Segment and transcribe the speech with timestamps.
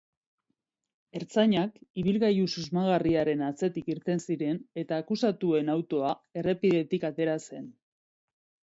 [1.19, 7.75] Ertzainak ibilgailu susmagarriaren atzetik irten ziren eta akusatuen autoa errepidetik atera zen.